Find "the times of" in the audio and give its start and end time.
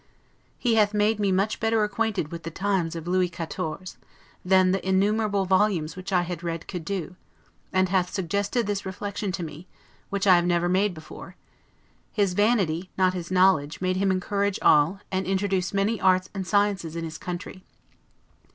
2.41-3.07